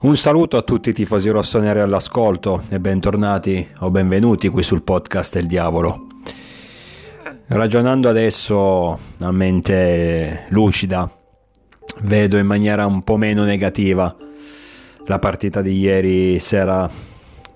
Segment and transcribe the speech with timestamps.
[0.00, 5.34] Un saluto a tutti i tifosi rossoneri all'ascolto e bentornati o benvenuti qui sul podcast
[5.34, 6.06] del diavolo.
[7.48, 11.10] Ragionando adesso a mente lucida,
[12.02, 14.14] vedo in maniera un po' meno negativa
[15.04, 16.88] la partita di ieri sera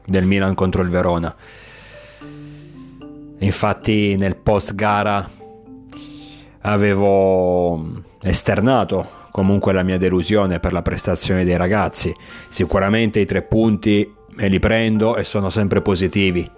[0.05, 1.33] del Milan contro il Verona.
[3.39, 5.31] Infatti nel post gara
[6.63, 12.15] avevo esternato comunque la mia delusione per la prestazione dei ragazzi.
[12.49, 16.49] Sicuramente i tre punti me li prendo e sono sempre positivi.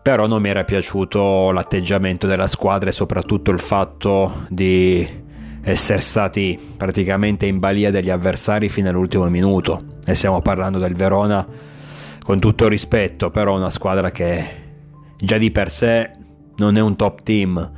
[0.00, 5.22] Però non mi era piaciuto l'atteggiamento della squadra e soprattutto il fatto di
[5.62, 9.82] essere stati praticamente in balia degli avversari fino all'ultimo minuto.
[10.04, 11.46] E stiamo parlando del Verona
[12.22, 14.44] con tutto rispetto, però una squadra che
[15.18, 16.10] già di per sé
[16.56, 17.72] non è un top team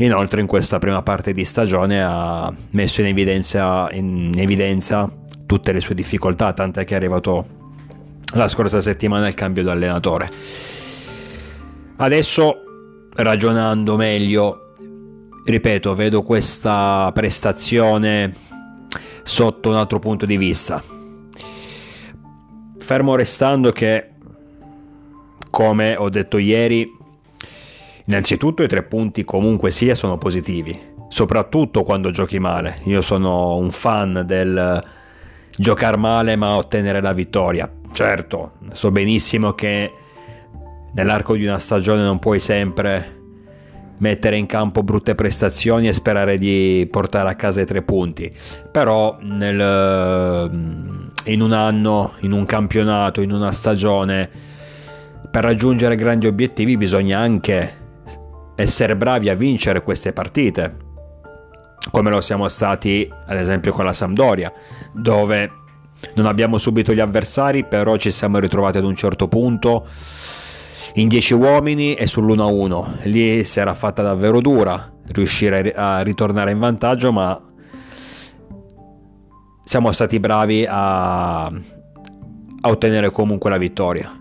[0.00, 5.10] Inoltre in questa prima parte di stagione ha messo in evidenza, in evidenza
[5.44, 7.46] tutte le sue difficoltà, tant'è che è arrivato
[8.34, 10.30] la scorsa settimana il cambio di allenatore.
[11.96, 12.62] Adesso,
[13.14, 14.74] ragionando meglio,
[15.44, 18.32] ripeto, vedo questa prestazione
[19.24, 20.80] sotto un altro punto di vista.
[22.78, 24.10] Fermo restando che,
[25.50, 26.88] come ho detto ieri,
[28.08, 30.78] Innanzitutto i tre punti comunque sia sono positivi,
[31.08, 32.78] soprattutto quando giochi male.
[32.84, 34.82] Io sono un fan del
[35.54, 37.70] giocare male ma ottenere la vittoria.
[37.92, 39.92] Certo, so benissimo che
[40.94, 43.16] nell'arco di una stagione non puoi sempre
[43.98, 48.34] mettere in campo brutte prestazioni e sperare di portare a casa i tre punti.
[48.72, 50.50] Però nel,
[51.24, 54.30] in un anno, in un campionato, in una stagione,
[55.30, 57.86] per raggiungere grandi obiettivi bisogna anche
[58.58, 60.76] essere bravi a vincere queste partite,
[61.92, 64.52] come lo siamo stati ad esempio con la Sampdoria,
[64.92, 65.48] dove
[66.14, 69.86] non abbiamo subito gli avversari, però ci siamo ritrovati ad un certo punto
[70.94, 73.02] in 10 uomini e sull'1-1.
[73.04, 77.40] Lì si era fatta davvero dura riuscire a ritornare in vantaggio, ma
[79.62, 81.52] siamo stati bravi a, a
[82.62, 84.18] ottenere comunque la vittoria.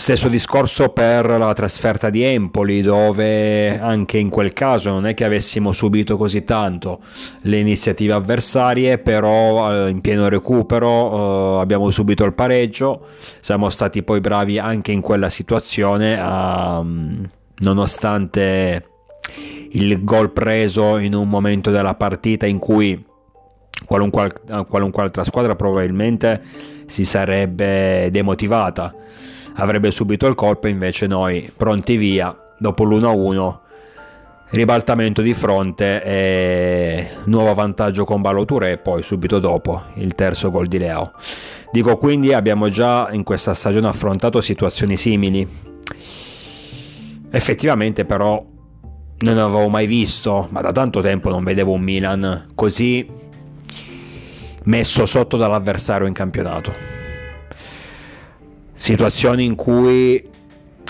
[0.00, 5.26] Stesso discorso per la trasferta di Empoli, dove anche in quel caso non è che
[5.26, 7.00] avessimo subito così tanto
[7.42, 13.08] le iniziative avversarie, però eh, in pieno recupero eh, abbiamo subito il pareggio,
[13.42, 17.24] siamo stati poi bravi anche in quella situazione, a, mm,
[17.58, 18.86] nonostante
[19.72, 23.04] il gol preso in un momento della partita in cui
[23.84, 24.32] qualunque,
[24.66, 26.40] qualunque altra squadra probabilmente
[26.86, 28.94] si sarebbe demotivata
[29.54, 33.58] avrebbe subito il colpo, invece noi pronti via, dopo l'1-1,
[34.50, 40.66] ribaltamento di fronte e nuovo vantaggio con Baloture e poi subito dopo il terzo gol
[40.66, 41.12] di Leo.
[41.70, 45.46] Dico quindi abbiamo già in questa stagione affrontato situazioni simili.
[47.30, 48.44] Effettivamente però
[49.18, 53.06] non avevo mai visto, ma da tanto tempo non vedevo un Milan così
[54.64, 56.99] messo sotto dall'avversario in campionato
[58.80, 60.26] situazioni in cui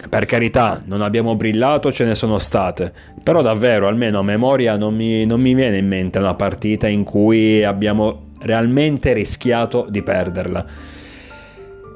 [0.08, 4.94] per carità non abbiamo brillato ce ne sono state però davvero almeno a memoria non
[4.94, 10.64] mi, non mi viene in mente una partita in cui abbiamo realmente rischiato di perderla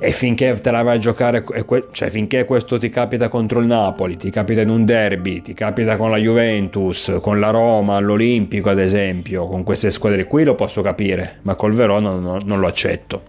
[0.01, 1.45] e finché te la vai a giocare,
[1.93, 5.97] cioè finché questo ti capita contro il Napoli, ti capita in un derby, ti capita
[5.97, 10.83] con la Juventus, con la Roma, all'Olimpico ad esempio, con queste squadre qui lo posso
[10.83, 13.23] capire, ma col Verona non, non lo accetto.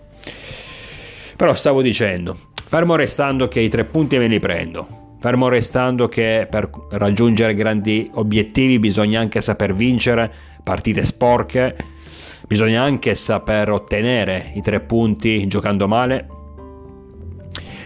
[1.37, 2.37] Però stavo dicendo,
[2.67, 5.17] Fermo restando che i tre punti me li prendo.
[5.19, 10.31] Fermo restando che per raggiungere grandi obiettivi bisogna anche saper vincere
[10.63, 11.75] partite sporche,
[12.47, 16.27] bisogna anche saper ottenere i tre punti giocando male.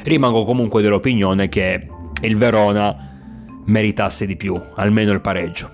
[0.03, 1.85] Rimango comunque dell'opinione che
[2.21, 2.95] il Verona
[3.65, 5.69] meritasse di più, almeno il pareggio.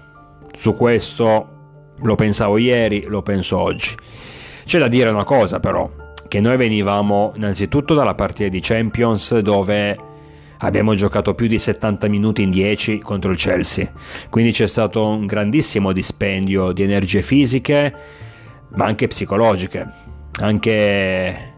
[0.54, 1.50] Su questo
[1.98, 3.96] lo pensavo ieri, lo penso oggi.
[4.66, 5.90] C'è da dire una cosa però,
[6.36, 9.98] che noi venivamo innanzitutto dalla partita di Champions dove
[10.58, 13.90] abbiamo giocato più di 70 minuti in 10 contro il Chelsea,
[14.30, 17.96] quindi c'è stato un grandissimo dispendio di energie fisiche
[18.72, 19.88] ma anche psicologiche,
[20.42, 21.54] anche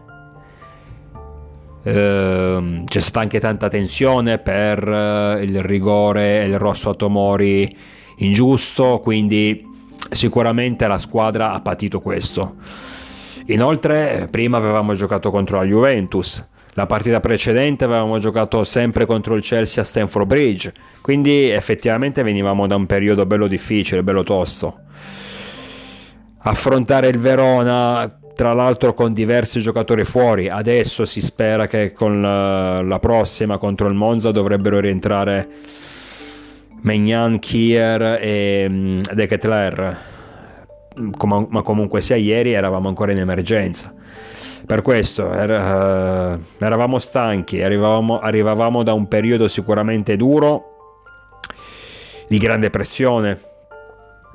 [1.80, 7.74] Uh, c'è stata anche tanta tensione per uh, il rigore e il rosso a Tomori
[8.16, 9.64] ingiusto, quindi
[10.10, 12.56] sicuramente la squadra ha patito questo.
[13.50, 19.42] Inoltre, prima avevamo giocato contro la Juventus, la partita precedente avevamo giocato sempre contro il
[19.42, 24.80] Chelsea a Stamford Bridge, quindi effettivamente venivamo da un periodo bello difficile, bello tosto.
[26.40, 30.48] affrontare il Verona tra l'altro con diversi giocatori fuori.
[30.48, 35.48] Adesso si spera che con la, la prossima contro il Monza dovrebbero rientrare
[36.82, 40.17] Megnan, Kier e um, De Ketler.
[41.16, 43.94] Com- ma comunque sia ieri eravamo ancora in emergenza.
[44.66, 50.64] Per questo era, uh, eravamo stanchi, arrivavamo, arrivavamo da un periodo sicuramente duro,
[52.28, 53.38] di grande pressione,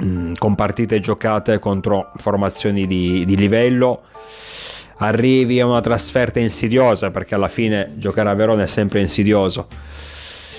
[0.01, 4.01] Mm, con partite giocate contro formazioni di, di, livello
[4.97, 9.67] arrivi a una trasferta insidiosa perché alla fine giocare a Verona è sempre insidioso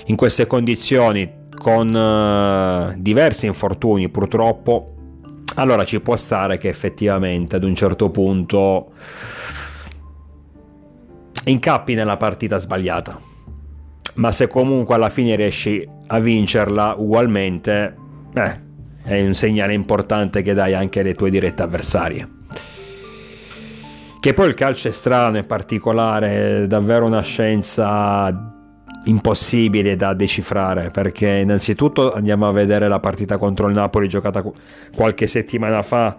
[0.05, 4.94] in queste condizioni con uh, diversi infortuni purtroppo
[5.55, 8.91] allora ci può stare che effettivamente ad un certo punto
[11.45, 13.33] incappi nella partita sbagliata
[14.15, 17.95] ma se comunque alla fine riesci a vincerla ugualmente
[18.33, 18.63] eh,
[19.03, 22.29] è un segnale importante che dai anche alle tue dirette avversarie.
[24.19, 28.54] Che poi il calcio è strano, è particolare, è davvero una scienza
[29.05, 34.43] impossibile da decifrare perché innanzitutto andiamo a vedere la partita contro il Napoli giocata
[34.95, 36.17] qualche settimana fa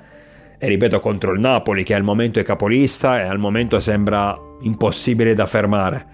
[0.58, 5.34] e ripeto contro il Napoli che al momento è capolista e al momento sembra impossibile
[5.34, 6.06] da fermare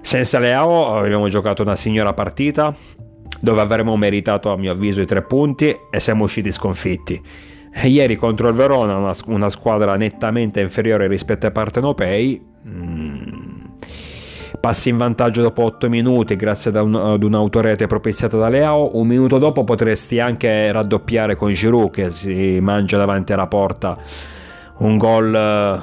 [0.00, 2.74] senza Leao abbiamo giocato una signora partita
[3.40, 7.20] dove avremmo meritato a mio avviso i tre punti e siamo usciti sconfitti.
[7.82, 13.37] Ieri contro il Verona, una, una, squadra nettamente inferiore rispetto ai partenopei, mm,
[14.60, 19.38] passi in vantaggio dopo 8 minuti grazie un, ad un'autorete propiziata da Leao, un minuto
[19.38, 23.96] dopo potresti anche raddoppiare con Giroud che si mangia davanti alla porta
[24.78, 25.80] un gol eh,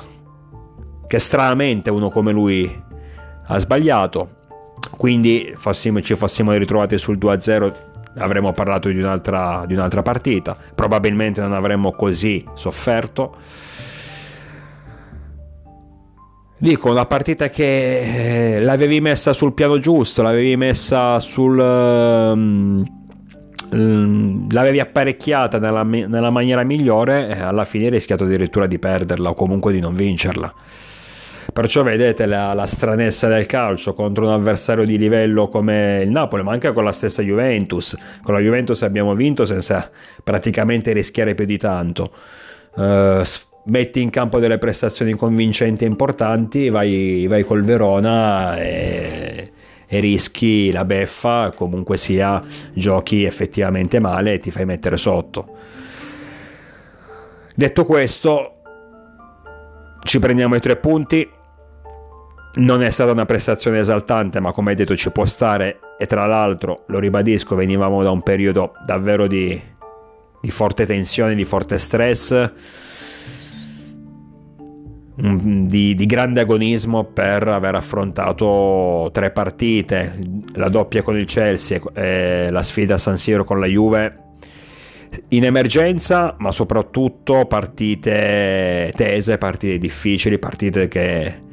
[1.07, 2.83] che stranamente uno come lui
[3.47, 4.29] ha sbagliato.
[4.97, 7.73] Quindi fossimo, ci fossimo ritrovati sul 2-0
[8.17, 13.35] avremmo parlato di un'altra, di un'altra partita, probabilmente non avremmo così sofferto.
[16.57, 21.59] Dico, una partita che eh, l'avevi messa sul piano giusto, l'avevi messa sul...
[21.59, 22.83] Um,
[23.71, 29.33] l'avevi apparecchiata nella, nella maniera migliore e alla fine hai rischiato addirittura di perderla o
[29.33, 30.53] comunque di non vincerla.
[31.51, 36.43] Perciò vedete la, la, stranezza del calcio contro un avversario di livello come il Napoli,
[36.43, 37.97] ma anche con la stessa Juventus.
[38.23, 39.89] Con la Juventus abbiamo vinto senza
[40.23, 42.11] praticamente rischiare più di tanto.
[42.75, 43.21] Uh,
[43.65, 49.51] metti in campo delle prestazioni convincenti e importanti, vai, vai col Verona e,
[49.87, 55.57] e, rischi la beffa, comunque sia giochi effettivamente male e ti fai mettere sotto.
[57.55, 58.55] Detto questo,
[60.03, 61.27] ci prendiamo i tre punti.
[62.57, 65.79] Non è stata una prestazione esaltante, ma come hai detto ci può stare.
[65.97, 69.59] E tra l'altro, lo ribadisco, venivamo da un periodo davvero di,
[70.41, 72.51] di forte tensione, di forte stress,
[75.15, 80.19] di, di, grande agonismo per aver affrontato tre partite,
[80.55, 84.23] la doppia con il Chelsea e la sfida a San Siro con la Juve
[85.29, 91.43] in emergenza, ma soprattutto partite tese, partite difficili, partite che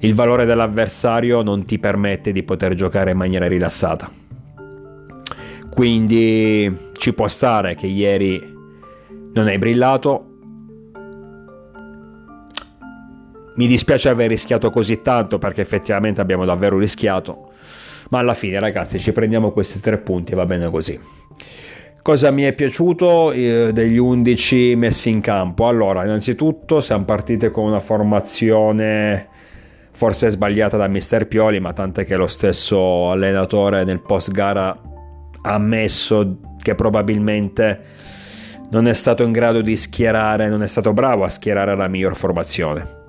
[0.00, 4.10] il valore dell'avversario non ti permette di poter giocare in maniera rilassata.
[5.70, 8.52] Quindi ci può stare che ieri
[9.32, 10.33] non hai brillato.
[13.54, 17.50] Mi dispiace aver rischiato così tanto perché effettivamente abbiamo davvero rischiato.
[18.10, 20.98] Ma alla fine ragazzi ci prendiamo questi tre punti va bene così.
[22.02, 25.66] Cosa mi è piaciuto eh, degli 11 messi in campo?
[25.66, 29.28] Allora, innanzitutto siamo partiti con una formazione
[29.92, 34.68] forse sbagliata da Mister Pioli, ma tant'è che lo stesso allenatore nel post gara
[35.42, 37.80] ha ammesso che probabilmente
[38.70, 42.16] non è stato in grado di schierare, non è stato bravo a schierare la miglior
[42.16, 43.02] formazione.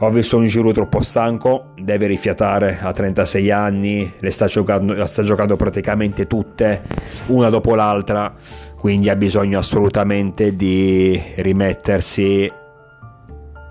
[0.00, 5.08] Ho visto un Giroud troppo stanco, deve rifiatare a 36 anni, le sta giocando, la
[5.08, 6.82] sta giocando praticamente tutte,
[7.26, 8.32] una dopo l'altra,
[8.76, 12.48] quindi ha bisogno assolutamente di rimettersi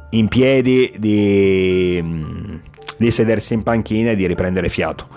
[0.10, 2.62] in piedi, di,
[2.98, 5.08] di sedersi in panchina e di riprendere fiato.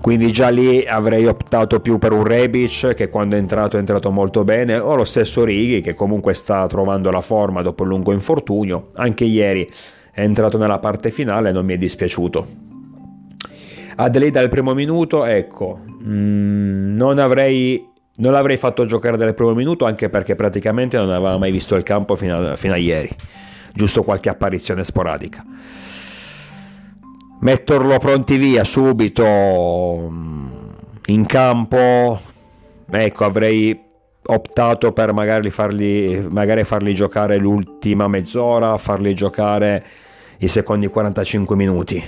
[0.00, 4.10] Quindi già lì avrei optato più per un Rebic che quando è entrato è entrato
[4.10, 8.12] molto bene, o lo stesso Righi che comunque sta trovando la forma dopo il lungo
[8.12, 8.90] infortunio.
[8.94, 9.68] Anche ieri
[10.12, 12.46] è entrato nella parte finale e non mi è dispiaciuto.
[13.96, 19.52] Adelaide al primo minuto, ecco, mh, mm, non avrei non l'avrei fatto giocare dal primo
[19.52, 23.10] minuto anche perché praticamente non aveva mai visto il campo fino a, fino a ieri
[23.76, 25.44] giusto qualche apparizione sporadica.
[27.40, 30.48] Metterlo pronti via subito mm,
[31.06, 32.18] in campo,
[32.90, 33.78] ecco, avrei,
[34.26, 39.84] optato per magari farli, magari farli giocare l'ultima mezz'ora, farli giocare
[40.38, 42.02] i secondi 45 minuti.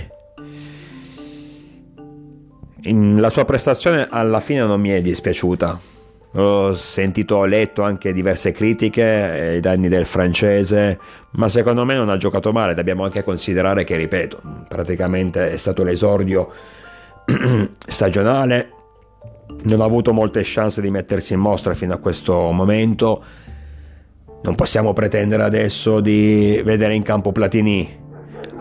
[2.81, 5.98] La sua prestazione alla fine non mi è dispiaciuta.
[6.33, 10.99] Ho sentito, ho letto anche diverse critiche ai danni del francese,
[11.31, 12.75] ma secondo me non ha giocato male.
[12.75, 16.51] Dobbiamo anche considerare che, ripeto, praticamente è stato l'esordio
[17.87, 18.73] stagionale
[19.63, 23.23] non ha avuto molte chance di mettersi in mostra fino a questo momento.
[24.41, 28.07] Non possiamo pretendere adesso di vedere in campo Platini.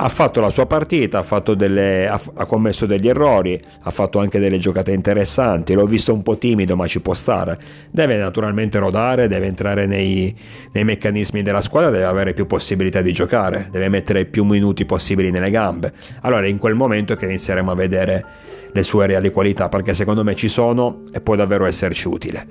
[0.00, 4.38] Ha fatto la sua partita, ha, delle, ha, ha, commesso degli errori, ha fatto anche
[4.38, 5.75] delle giocate interessanti.
[5.75, 7.59] L'ho visto un po' timido, ma ci può stare.
[7.90, 10.33] Deve naturalmente rodare, deve entrare nei,
[10.71, 15.33] nei meccanismi della squadra, deve avere più possibilità di giocare, deve mettere più minuti possibili
[15.33, 15.93] nelle gambe.
[16.21, 18.25] Allora, in quel momento è che inizieremo a vedere
[18.71, 22.47] le sue reali qualità perché secondo me ci sono e può davvero esserci utile.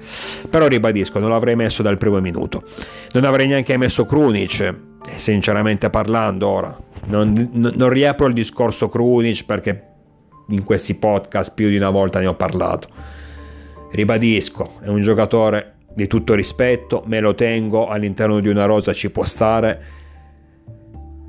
[0.50, 2.64] Però ribadisco, non l'avrei messo dal primo minuto.
[3.14, 4.74] Non avrei neanche messo Krunic,
[5.16, 6.87] sinceramente parlando ora.
[7.08, 9.84] Non, non, riapro il discorso Krunic perché
[10.50, 12.90] in questi podcast più di una volta ne ho parlato.
[13.92, 19.10] Ribadisco, è un giocatore di tutto rispetto, me lo tengo all'interno di una rosa ci
[19.10, 19.82] può stare,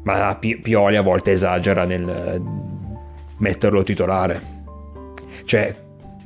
[0.03, 2.43] ma Pioli a volte esagera nel
[3.39, 4.57] metterlo titolare.
[5.45, 5.75] Cioè,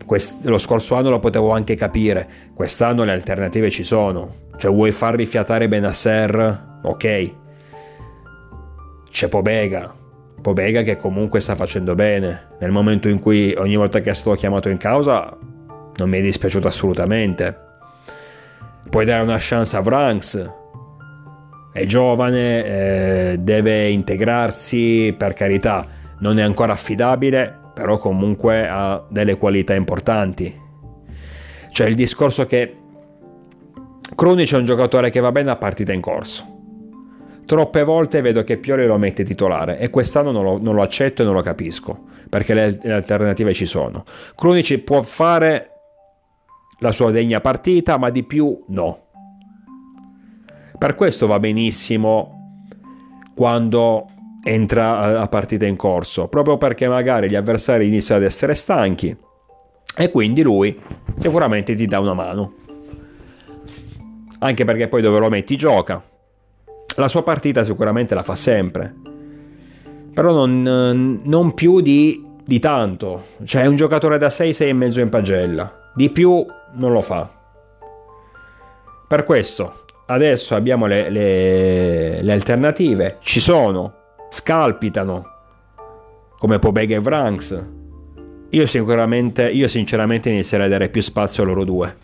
[0.05, 4.41] quest- lo scorso anno lo potevo anche capire, quest'anno le alternative ci sono.
[4.57, 6.81] Cioè, vuoi far rifiatare Benasser?
[6.83, 7.41] Ok.
[9.13, 9.95] C'è Pobega.
[10.41, 12.49] Pobega che comunque sta facendo bene.
[12.61, 15.37] Nel momento in cui ogni volta che è stato chiamato in causa
[15.97, 17.57] non mi è dispiaciuto assolutamente.
[18.89, 20.51] Puoi dare una chance a Vranks.
[21.75, 25.87] È giovane, eh, deve integrarsi, per carità,
[26.21, 30.59] non è ancora affidabile, però comunque ha delle qualità importanti.
[31.71, 32.77] Cioè il discorso che
[34.15, 36.52] Krunic è un giocatore che va bene a partita in corso.
[37.53, 41.21] Troppe volte vedo che Pioli lo mette titolare e quest'anno non lo, non lo accetto
[41.21, 44.07] e non lo capisco, perché le, le alternative ci sono.
[44.35, 45.71] Krunic può fare
[46.79, 49.09] la sua degna partita, ma di più no.
[50.79, 52.63] Per questo va benissimo
[53.35, 54.07] quando
[54.43, 59.15] entra a partita in corso, proprio perché magari gli avversari iniziano ad essere stanchi
[59.95, 60.81] e quindi lui
[61.19, 62.55] sicuramente ti dà una mano.
[64.39, 66.03] Anche perché poi dove lo metti gioca.
[66.97, 68.95] La sua partita sicuramente la fa sempre.
[70.13, 73.25] Però non, non più di, di tanto.
[73.45, 75.91] Cioè è un giocatore da 6, 6 e mezzo in pagella.
[75.95, 76.45] Di più
[76.75, 77.31] non lo fa.
[79.09, 83.19] Per questo adesso abbiamo le, le, le alternative.
[83.21, 83.95] Ci sono
[84.31, 85.25] scalpitano
[86.39, 87.67] come Pobega e Vranks.
[88.51, 91.97] Io io sinceramente inizierei a dare più spazio a loro due.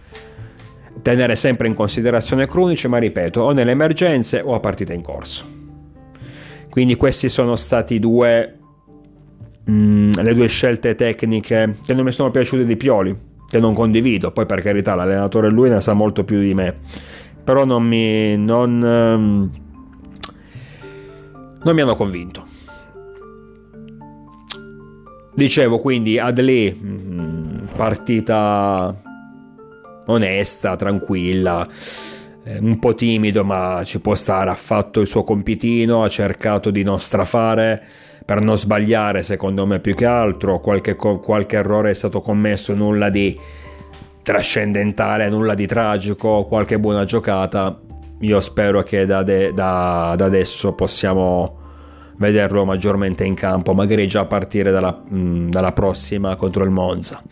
[1.03, 5.45] Tenere sempre in considerazione Krunic, ma ripeto, o nelle emergenze o a partita in corso.
[6.69, 8.59] Quindi questi sono stati due,
[9.71, 13.17] mm, le due scelte tecniche che non mi sono piaciute di Pioli,
[13.49, 14.31] che non condivido.
[14.31, 16.77] Poi per carità l'allenatore lui ne sa molto più di me.
[17.43, 18.37] Però non mi...
[18.37, 19.51] Non, um,
[21.65, 22.47] non mi hanno convinto.
[25.35, 28.95] Dicevo quindi Adley, mm, partita
[30.09, 31.67] onesta, tranquilla,
[32.45, 36.71] eh, un po' timido ma ci può stare, ha fatto il suo compitino, ha cercato
[36.71, 37.83] di non strafare
[38.25, 43.09] per non sbagliare secondo me più che altro, qualche, qualche errore è stato commesso, nulla
[43.09, 43.39] di
[44.23, 47.81] trascendentale, nulla di tragico, qualche buona giocata,
[48.21, 51.57] io spero che da, de, da, da, adesso possiamo
[52.17, 57.23] vederlo maggiormente in campo, magari già a partire dalla, mh, dalla prossima contro il Monza.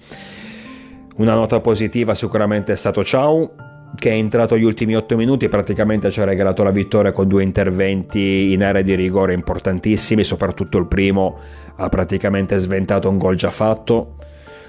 [1.17, 3.53] Una nota positiva sicuramente è stato Ciao,
[3.95, 7.43] che è entrato gli ultimi 8 minuti, praticamente ci ha regalato la vittoria con due
[7.43, 11.39] interventi in area di rigore importantissimi, soprattutto il primo
[11.77, 14.17] ha praticamente sventato un gol già fatto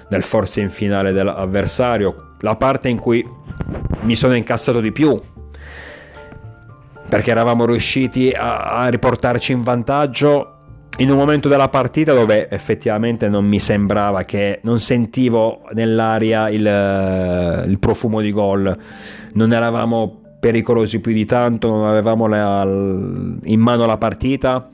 [0.08, 3.22] nel forse in finale dell'avversario, la parte in cui
[4.00, 5.20] mi sono incassato di più
[7.08, 10.57] perché eravamo riusciti a, a riportarci in vantaggio
[10.98, 17.64] in un momento della partita dove effettivamente non mi sembrava che non sentivo nell'aria il,
[17.68, 18.76] il profumo di gol,
[19.34, 24.68] non eravamo pericolosi più di tanto, non avevamo la, in mano la partita.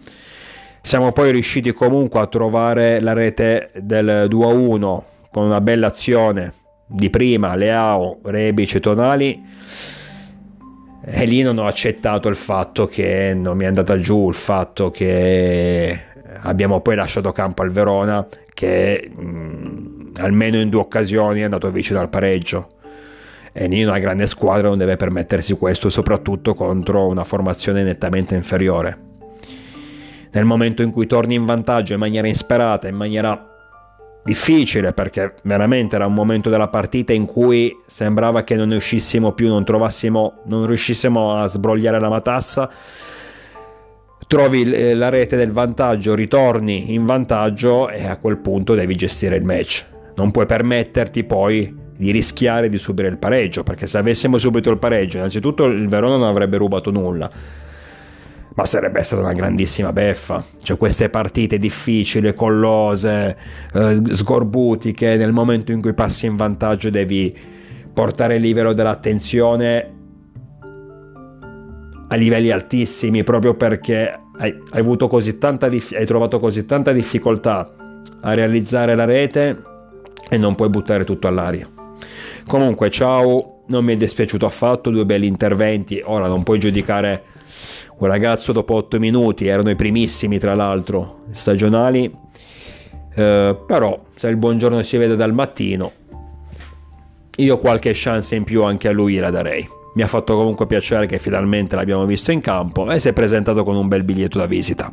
[0.81, 6.52] Siamo poi riusciti comunque a trovare la rete del 2-1 con una bella azione
[6.87, 9.43] di prima, Leao, Rebic e Tonali
[11.06, 14.90] e lì non ho accettato il fatto che non mi è andata giù, il fatto
[14.90, 15.99] che
[16.40, 22.00] abbiamo poi lasciato campo al Verona che mh, almeno in due occasioni è andato vicino
[22.00, 22.68] al pareggio
[23.52, 28.99] e in una grande squadra non deve permettersi questo, soprattutto contro una formazione nettamente inferiore.
[30.32, 33.53] Nel momento in cui torni in vantaggio in maniera insperata, in maniera
[34.25, 39.33] difficile, perché veramente era un momento della partita in cui sembrava che non ne uscissimo
[39.33, 42.71] più, non trovassimo, non riuscissimo a sbrogliare la matassa,
[44.26, 49.45] trovi la rete del vantaggio, ritorni in vantaggio e a quel punto devi gestire il
[49.45, 49.85] match.
[50.16, 54.78] Non puoi permetterti poi di rischiare di subire il pareggio, perché se avessimo subito il
[54.78, 57.31] pareggio, innanzitutto il Verona non avrebbe rubato nulla,
[58.54, 60.44] ma sarebbe stata una grandissima beffa.
[60.62, 63.37] Cioè queste partite difficili, collose,
[63.73, 67.37] eh, sgorbutiche, nel momento in cui passi in vantaggio devi
[67.92, 69.92] portare il livello dell'attenzione
[72.08, 77.73] a livelli altissimi proprio perché hai, hai, tanta hai trovato così tanta difficoltà
[78.20, 79.62] a realizzare la rete
[80.28, 81.66] e non puoi buttare tutto all'aria.
[82.46, 86.02] Comunque, ciao, non mi è dispiaciuto affatto, due belli interventi.
[86.04, 87.25] Ora non puoi giudicare
[87.99, 92.12] un ragazzo dopo 8 minuti, erano i primissimi tra l'altro, stagionali.
[93.14, 95.92] Eh, però se il buongiorno si vede dal mattino,
[97.37, 99.66] io qualche chance in più anche a lui la darei.
[99.94, 103.62] Mi ha fatto comunque piacere che finalmente l'abbiamo visto in campo e si è presentato
[103.62, 104.92] con un bel biglietto da visita.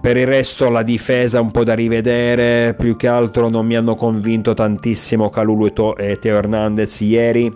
[0.00, 3.94] Per il resto la difesa un po' da rivedere, più che altro non mi hanno
[3.94, 7.54] convinto tantissimo Calulu e Teo Hernandez ieri.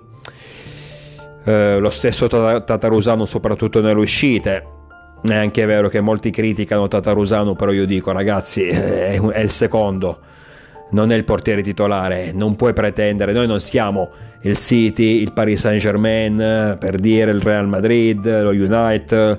[1.45, 4.67] Eh, lo stesso Tatarusano soprattutto nelle uscite.
[5.23, 10.29] È anche vero che molti criticano Tatarusano, però io dico ragazzi è, è il secondo
[10.91, 14.11] non è il portiere titolare, non puoi pretendere, noi non siamo
[14.43, 19.39] il City, il Paris Saint Germain, per dire il Real Madrid, lo United,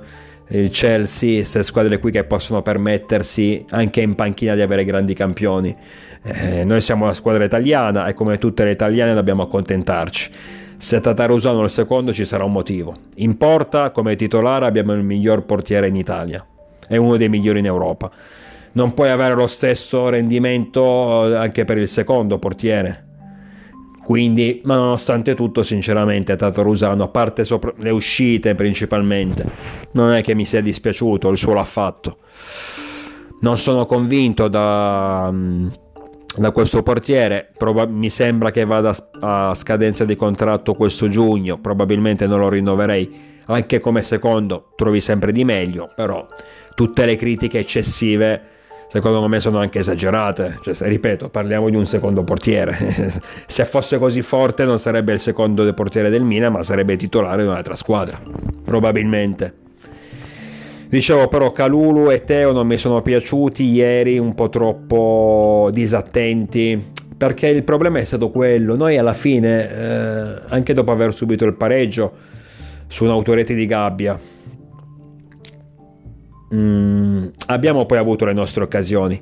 [0.52, 5.76] il Chelsea, queste squadre qui che possono permettersi anche in panchina di avere grandi campioni.
[6.24, 10.32] Eh, noi siamo una squadra italiana e come tutte le italiane dobbiamo accontentarci.
[10.78, 12.96] Se Tatarusano il secondo ci sarà un motivo.
[13.16, 16.46] In porta come titolare abbiamo il miglior portiere in Italia,
[16.88, 18.12] è uno dei migliori in Europa
[18.74, 23.11] non puoi avere lo stesso rendimento eh, anche per il secondo portiere.
[24.12, 29.46] Quindi, ma nonostante tutto, sinceramente, Tatarusano, a parte sopra- le uscite principalmente,
[29.92, 32.18] non è che mi sia dispiaciuto, il suo l'ha fatto.
[33.40, 35.68] Non sono convinto da, mm,
[36.36, 42.28] da questo portiere, Proba- mi sembra che vada a scadenza di contratto questo giugno, probabilmente
[42.28, 43.10] non lo rinnoverei,
[43.46, 46.28] anche come secondo trovi sempre di meglio, però
[46.76, 48.42] tutte le critiche eccessive
[48.92, 50.60] secondo me sono anche esagerate.
[50.62, 53.22] Cioè, ripeto, parliamo di un secondo portiere.
[53.48, 57.48] Se fosse così forte non sarebbe il secondo portiere del Milan, ma sarebbe titolare di
[57.48, 58.20] un'altra squadra.
[58.66, 59.54] Probabilmente.
[60.90, 67.48] Dicevo però Calulu e Teo non mi sono piaciuti ieri, un po' troppo disattenti, perché
[67.48, 72.12] il problema è stato quello, noi alla fine, eh, anche dopo aver subito il pareggio
[72.88, 74.20] su un'autorete di gabbia,
[76.54, 79.22] Mm, abbiamo poi avuto le nostre occasioni,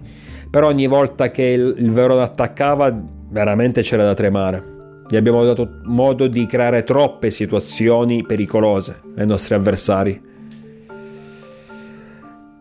[0.49, 2.91] però ogni volta che il, il Verona attaccava
[3.29, 4.77] veramente c'era da tremare.
[5.07, 10.27] Gli abbiamo dato modo di creare troppe situazioni pericolose ai nostri avversari.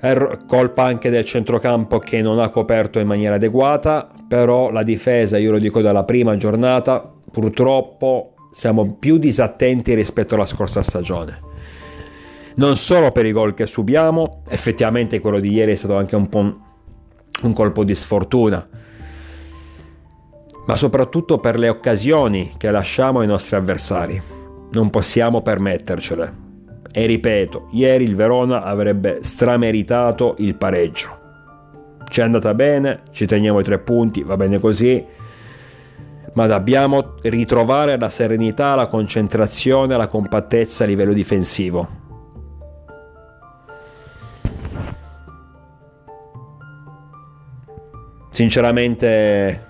[0.01, 5.39] È colpa anche del centrocampo che non ha coperto in maniera adeguata, però la difesa,
[5.39, 11.48] io lo dico dalla prima giornata, purtroppo siamo più disattenti rispetto alla scorsa stagione
[12.59, 16.29] non solo per i gol che subiamo, effettivamente quello di ieri è stato anche un
[16.29, 16.57] po'
[17.43, 18.69] un colpo di sfortuna,
[20.67, 24.21] ma soprattutto per le occasioni che lasciamo ai nostri avversari.
[24.71, 26.47] Non possiamo permettercele.
[26.91, 31.17] E ripeto, ieri il Verona avrebbe strameritato il pareggio.
[32.09, 35.03] Ci è andata bene, ci teniamo i tre punti, va bene così,
[36.33, 42.07] ma dobbiamo ritrovare la serenità, la concentrazione, la compattezza a livello difensivo.
[48.39, 49.61] Sinceramente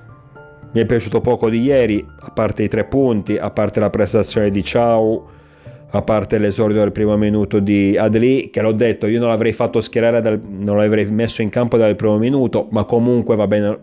[0.73, 4.51] mi è piaciuto poco di ieri, a parte i tre punti, a parte la prestazione
[4.51, 5.27] di Ciao,
[5.89, 9.81] a parte l'esordio del primo minuto di Adli, che l'ho detto, io non l'avrei fatto
[9.81, 13.79] schierare, dal, non l'avrei messo in campo dal primo minuto, ma comunque va bene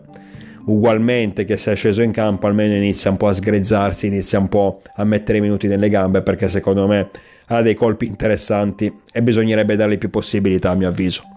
[0.66, 4.48] ugualmente che se è sceso in campo almeno inizia un po' a sgrezzarsi, inizia un
[4.48, 7.10] po' a mettere i minuti nelle gambe perché secondo me
[7.46, 11.35] ha dei colpi interessanti e bisognerebbe dargli più possibilità a mio avviso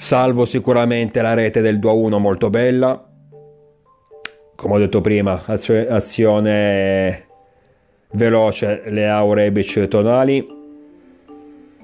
[0.00, 3.04] salvo sicuramente la rete del 2-1 molto bella.
[4.54, 7.26] Come ho detto prima azione
[8.12, 10.46] veloce le Rebic tonali.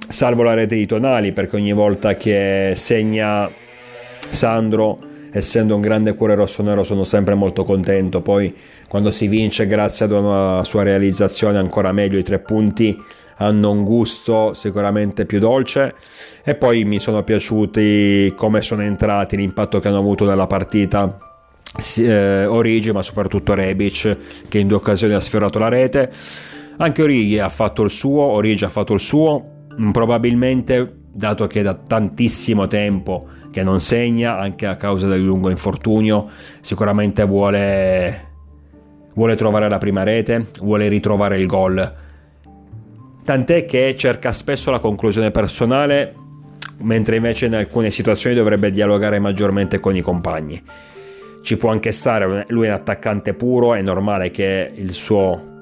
[0.09, 3.51] Salvo la rete di tonali perché ogni volta che segna
[4.29, 4.99] Sandro
[5.37, 8.55] essendo un grande cuore rosso-nero sono sempre molto contento, poi
[8.87, 12.97] quando si vince grazie ad una sua realizzazione ancora meglio i tre punti
[13.39, 15.95] hanno un gusto sicuramente più dolce.
[16.45, 21.19] E poi mi sono piaciuti come sono entrati, l'impatto che hanno avuto nella partita
[21.97, 26.13] eh, Origi ma soprattutto Rebic che in due occasioni ha sfiorato la rete.
[26.77, 29.51] Anche Origi ha fatto il suo Origi ha fatto il suo.
[29.91, 36.29] Probabilmente dato che da tantissimo tempo che non segna anche a causa del lungo infortunio
[36.61, 38.33] sicuramente vuole
[39.15, 42.03] vuole trovare la prima rete vuole ritrovare il gol
[43.25, 46.15] tant'è che cerca spesso la conclusione personale,
[46.79, 50.63] mentre invece in alcune situazioni dovrebbe dialogare maggiormente con i compagni.
[51.43, 55.53] Ci può anche stare, lui è un attaccante puro, è normale che il suo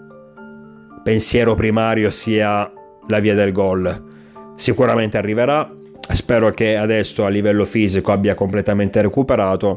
[1.03, 2.71] pensiero primario sia
[3.09, 4.11] la via del gol.
[4.62, 5.68] Sicuramente arriverà,
[6.14, 9.77] spero che adesso a livello fisico abbia completamente recuperato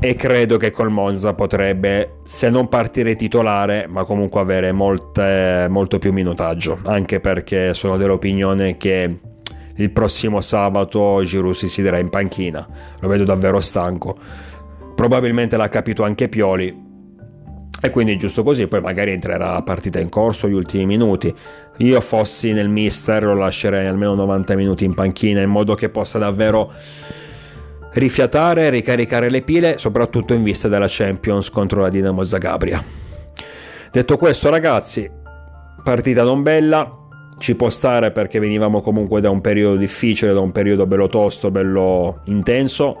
[0.00, 5.98] e credo che col Monza potrebbe, se non partire titolare, ma comunque avere molte, molto
[5.98, 9.18] più minutaggio, anche perché sono dell'opinione che
[9.74, 12.66] il prossimo sabato Giroud si siederà in panchina,
[13.00, 14.16] lo vedo davvero stanco.
[14.94, 16.74] Probabilmente l'ha capito anche Pioli
[17.82, 21.34] e quindi giusto così, poi magari entrerà la partita in corso gli ultimi minuti.
[21.78, 26.18] Io fossi nel mister lo lascerei almeno 90 minuti in panchina in modo che possa
[26.18, 26.72] davvero
[27.94, 32.82] rifiatare, ricaricare le pile, soprattutto in vista della Champions contro la Dinamo Zagabria.
[33.90, 35.08] Detto questo, ragazzi,
[35.82, 36.98] partita non bella,
[37.38, 41.50] ci può stare perché venivamo comunque da un periodo difficile, da un periodo bello tosto,
[41.50, 42.96] bello intenso,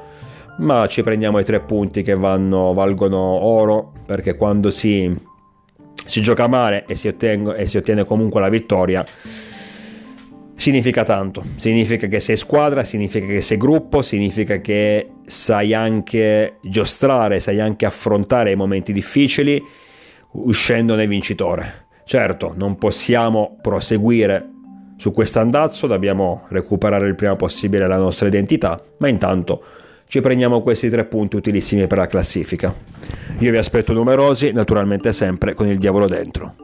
[0.58, 5.12] ma ci prendiamo i tre punti che vanno, valgono oro perché quando si,
[6.04, 9.04] si gioca male e si, ottengo, e si ottiene comunque la vittoria
[10.54, 11.42] significa tanto.
[11.56, 17.86] Significa che sei squadra, significa che sei gruppo, significa che sai anche giostrare, sai anche
[17.86, 19.62] affrontare i momenti difficili
[20.32, 21.86] uscendone vincitore.
[22.04, 24.50] Certo, non possiamo proseguire
[24.96, 29.62] su questo andazzo, dobbiamo recuperare il prima possibile la nostra identità, ma intanto
[30.06, 32.72] ci prendiamo questi tre punti utilissimi per la classifica.
[33.38, 36.63] Io vi aspetto numerosi, naturalmente sempre con il diavolo dentro.